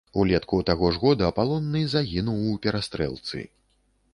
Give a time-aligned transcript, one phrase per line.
[0.21, 3.47] Улетку таго ж года палонны загінуў у перастрэлцы.